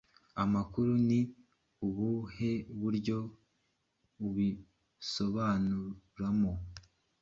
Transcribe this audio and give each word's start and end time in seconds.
amakuru 0.43 0.89
Ni 1.07 1.19
ubuhe 1.85 2.51
buryo, 2.79 3.17
ubiobanuramo 4.25 6.53